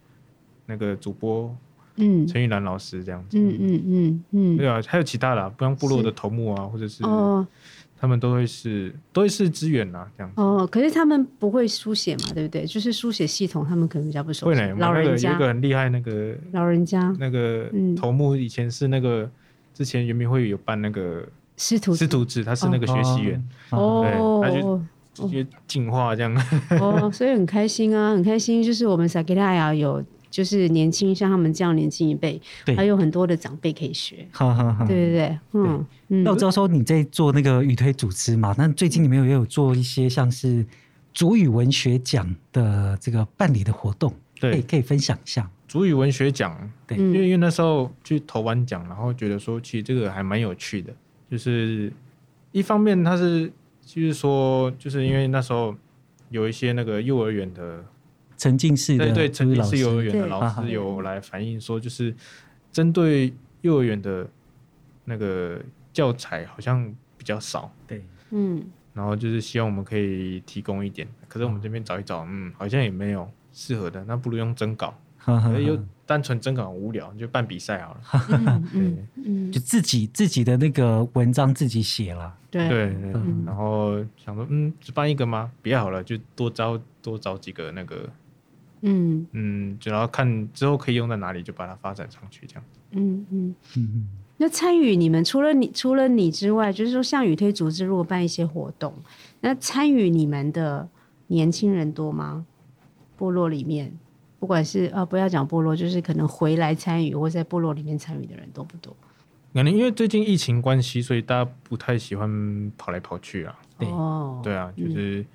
[0.65, 1.55] 那个主播，
[1.95, 3.37] 嗯，陈玉兰老师这样子。
[3.37, 7.45] 嗯嗯嗯嗯，对啊，还有其他的，不像部落的头目啊，或者是哦。
[7.95, 10.67] 他们都会是都会是支援啊，这样子哦。
[10.69, 12.65] 可是他们不会书写嘛，对不对？
[12.65, 14.59] 就是书写系统，他们可能比较不熟悉。
[14.59, 19.31] 会呢，老人家有一个很厉害那个老人家，那个头目以前是那个
[19.73, 24.81] 之前圆明会有办那个师徒师徒制，他是那个学习员哦，对，他就
[25.13, 26.33] 直接进化这样
[26.79, 28.63] 哦，所以很开心啊， 很开心。
[28.63, 30.03] 就是我们萨克拉雅有。
[30.33, 34.27] 就是年轻，像他们这样年轻一辈，对还有很多的长辈可以学。
[34.31, 36.23] 好好好，对对对，嗯嗯。
[36.23, 40.65] 那我知道说你在做那个语推组织嘛，那最近你们也有做一些像是
[41.13, 45.47] 主语文学奖的这个办理的活动，对，可以可以分享一下。
[45.67, 50.91] 主语文学奖，对，因为因为那时候去投完奖，然后觉得说其实这个还蛮有趣的，
[51.29, 51.93] 就是
[52.51, 53.53] 一方面它是
[53.85, 55.75] 就是说，就是因为那时候
[56.29, 57.83] 有一些那个幼儿园的。
[58.35, 62.13] 沉浸式的，对对，沉浸式幼儿园的老师有来反映说，就是
[62.73, 64.27] 针对幼儿园的
[65.05, 65.61] 那个
[65.93, 68.61] 教材好像比较少，对，嗯，
[68.93, 74.93] 然后就是希望我们可以提供一点，可是我们这边找一找，嗯，好像也没有适合的，那不如用征稿，
[75.65, 83.11] 又 单纯征稿很无聊，就办比赛好了，嗯，就自己自己的那个文章自己写了，对对对，
[83.45, 85.49] 然后想说，嗯，只办一个吗？
[85.61, 88.09] 别好了，就多招多找几个那个。
[88.85, 92.63] 嗯嗯，就然后看之后可以用在哪里，就把它发展上去，这样。
[92.91, 94.07] 嗯嗯嗯。
[94.35, 98.93] 那参与你们除了你除了你之外，就是说像雨推组织如果办一些活动，
[99.39, 100.89] 那参与你们的
[101.27, 102.45] 年轻人多吗？
[103.15, 103.97] 部落里面，
[104.43, 108.93] 不管是啊，不要讲部落，就是可能回来参与或在部落里面参与的人多不多？
[109.53, 113.57] 可能因为最近疫情关系，所以大家不太喜欢跑来跑去啊。
[113.79, 115.25] 对哦，对啊，就是，嗯、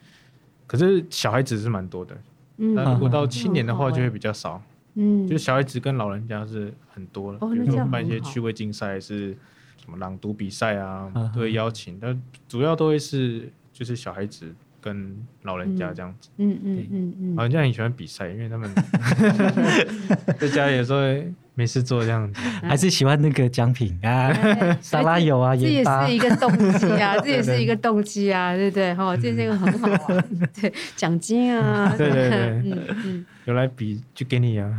[0.66, 2.14] 可是小孩子是蛮多的。
[2.59, 4.61] 嗯那如果到青年的话，就会比较少。
[4.97, 7.38] 嗯，就小孩子跟老人家是很多了。
[7.38, 9.35] 比如说办一些趣味竞赛，是
[9.79, 11.99] 什么朗读比赛啊，都会邀请。
[11.99, 16.29] 但主要都会是就是小孩子跟老人家这样子。
[16.38, 17.37] 嗯嗯嗯嗯。
[17.37, 18.71] 老人家很喜欢比赛，因为他们
[20.38, 21.01] 在家里有时候。
[21.59, 24.33] 没事做这样子， 还是喜欢那个奖品啊，
[24.81, 28.95] 沙拉油啊，这也是一个动机啊，这也是一个动机啊，对不对？
[28.95, 34.70] 哈，这是一个很好啊，对，奖金啊，对对对，嗯嗯，有来比就给你啊，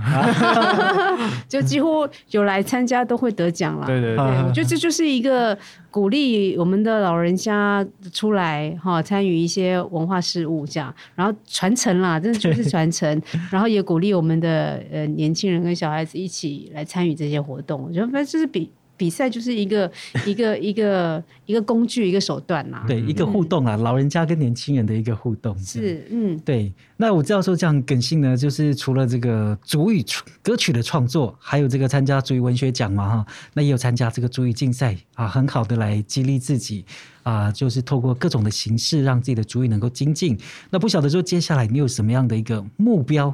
[1.50, 5.58] 就几乎有来参加都会得奖了，对对对，我觉得这就是一个
[5.90, 16.70] 鼓励我们的老人家出来哈，参与一些文化事务这样，然后传承啦，真的就是传承， 然后也鼓励我们的呃年轻人跟小孩子一起。
[16.74, 18.70] 来参与这些活动，我觉得反正就是比
[19.00, 19.90] 比赛就是一个
[20.28, 22.84] 一个一个一个工具，一个手段嘛。
[22.86, 25.58] 对，一个互动啊，老人家跟年轻人的一个互动。
[25.58, 26.72] 是，嗯，对。
[26.98, 30.04] 那我知道说这样耿信呢，就是除了这个主语
[30.44, 36.84] 歌曲的创作，还有这个参加主语文学奖嘛哈，那也有参加这个主语竞赛啊，很好的来激励自己
[37.24, 40.38] 啊，就是透过各种的形式让自己的主语能够精进。
[40.70, 43.34] 那不晓得说接下来你有什么样的一个目标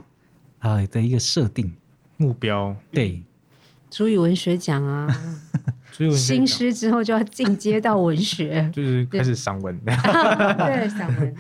[0.60, 1.74] 啊的一个设定？
[2.18, 3.20] 目标对。
[3.90, 5.08] 族语文学奖啊，
[6.16, 11.36] 新诗之后就要进阶到文学， 就是开始散文，对 散文。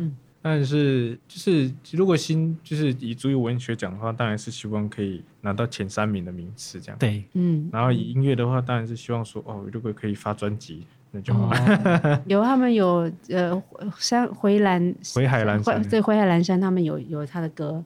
[0.00, 6.98] 嗯，但是就是如果新就是以主语文学奖的话，当然是希望可以拿到前三名的名次，这样。
[6.98, 7.68] 对，嗯。
[7.72, 11.52] 然后以音乐的话，当然是希望说哦，如果可以发专辑，那就好。
[12.26, 13.62] 有他们有呃
[13.98, 17.84] 山回蓝回海蓝山，对回海蓝山，他们有有他的歌。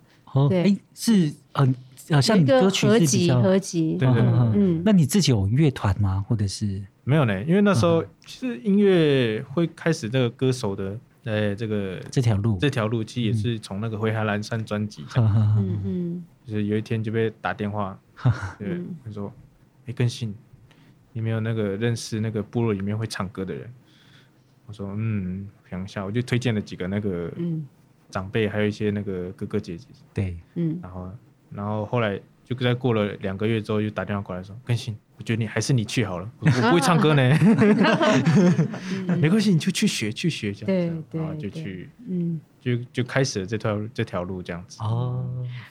[0.49, 1.75] 对，是嗯。
[2.11, 6.23] 好像你歌曲是比较合集，对对对，嗯，那你自己有乐团吗？
[6.29, 6.85] 或者是？
[7.05, 7.43] 没有呢？
[7.45, 17.99] 因为那时候其实音乐会开始这个歌手的，呃，这个这条路，这条路其实也是从那个《回海蓝山》专辑，嗯嗯，就是有一天就被打电话，
[18.59, 19.33] 对，他说
[19.87, 20.35] ：“哎，更新，
[21.13, 23.71] 你没有那个认识那个部落里面会唱歌的人？”
[24.67, 27.31] 我说：“嗯，想一下，我就推荐了几个那个
[28.11, 31.11] 长辈，还有一些那个哥哥姐姐，对，嗯，然后。”
[31.55, 37.23] 然后后来就在过了两个月之后，又打电话过来说：“更新，我觉得你还是你去好了， 我不会唱歌呢。”
[39.21, 44.79] 没关系，你就去学去学这样子，然后就去，嗯，就就开始了这条这条路这样子。
[44.83, 45.23] 哦，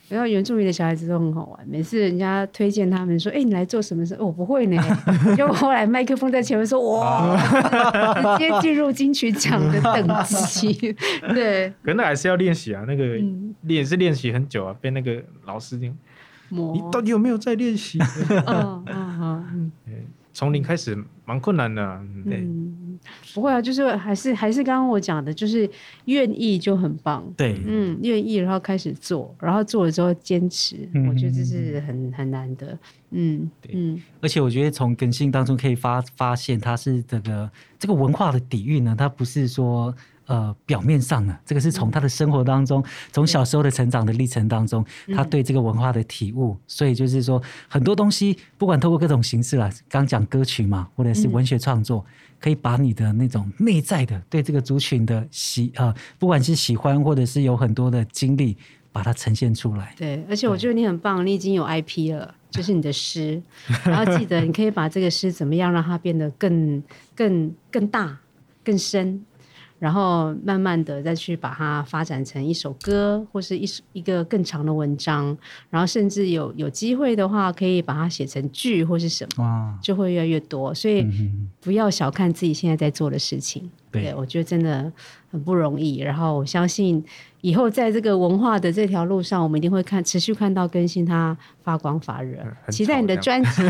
[0.07, 4.79] 然后原住民的小孩子都很好玩，每次人家推荐他们说：“哎，你来做什么事？”我不会呢。
[5.35, 7.35] 结果后来麦克风在前面说：“哇，
[8.37, 10.93] 直接进入金曲奖的等级。
[11.33, 13.19] ”对，可那还是要练习啊，那个
[13.61, 15.97] 练是练习很久啊，被那个老师听。
[16.49, 17.97] 你到底有没有在练习？
[18.29, 21.99] 嗯嗯嗯，从零开始蛮困难的。
[22.29, 22.47] 对，
[23.33, 25.69] 不会啊，就是还是还是刚刚我讲的，就是
[26.05, 27.23] 愿意就很棒。
[27.35, 32.77] 对，嗯，愿意然后开始做，然后做了之后坚持，我觉得这是很很难的。
[33.11, 39.93] 嗯，对，嗯而且我觉得从耿信当中可以发发现，他是这个这个文化的底蕴呢，它不是说。
[40.25, 42.81] 呃，表面上呢，这个是从他的生活当中，
[43.11, 44.83] 从小时候的成长的历程当中，
[45.13, 52.05] 他对这个文化的体悟，所以就是说很多东西，不管透过各种形式啦，刚讲歌曲嘛，或者是文学创作，
[52.43, 58.57] 可以把你的那种内在的对这个族群的喜呃，不管是喜欢或者是有很多的经历，
[58.91, 59.95] 把它呈现出来。
[59.97, 63.41] 对，而且我觉得你很棒，你已经有 IP 了，就是你的诗，
[63.85, 66.83] 然后记得你可以把这个诗怎么样让它变得更
[67.15, 68.19] 更更大
[68.61, 69.23] 更深。
[69.83, 75.37] 然后慢慢的再去把它发展成一首歌，或是一一个更长的文章，
[75.69, 80.73] 然后甚至有有机会的话，可以把它写成剧或是什么，就会越来越多。
[80.73, 81.05] 所以
[81.59, 84.91] 不要小看自己现在在做的事情，对，对我觉得真的
[85.31, 85.99] 很不容易。
[85.99, 87.01] 然后我相信。
[87.43, 92.37] 以后在这个文化的这条路上，我们一定会看持续看到更新它发光发热。
[92.69, 93.61] 期待你的专辑，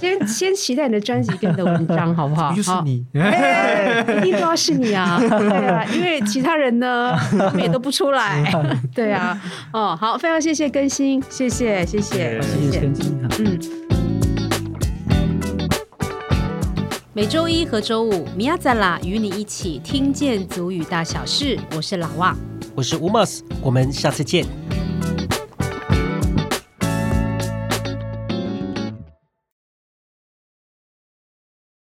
[0.00, 2.54] 先 先期待你的专辑跟你的文章，好不好？
[2.56, 3.04] 就是你，
[4.16, 5.18] 一定都要是你啊！
[5.20, 8.50] 对啊，因为其他人呢，他们也都不出来。
[8.94, 9.38] 对啊，
[9.74, 13.28] 哦，好，非常谢谢更新，谢谢，谢谢，谢谢更新。
[13.40, 13.85] 嗯，
[17.16, 22.36] 每周一和周五，米亚赞啦与你一起听见足语大小事，我是老旺。
[22.74, 24.44] 我是吴莫斯，我们下次见。